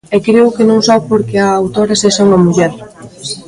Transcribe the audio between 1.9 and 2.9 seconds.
sexa unha muller.